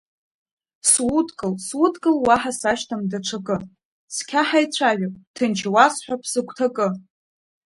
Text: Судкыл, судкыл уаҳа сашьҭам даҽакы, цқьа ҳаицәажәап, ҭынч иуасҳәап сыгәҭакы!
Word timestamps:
Судкыл, 0.91 1.53
судкыл 1.67 2.15
уаҳа 2.25 2.51
сашьҭам 2.59 3.01
даҽакы, 3.11 3.57
цқьа 4.13 4.41
ҳаицәажәап, 4.47 5.15
ҭынч 5.35 5.57
иуасҳәап 5.67 6.21
сыгәҭакы! 6.31 6.87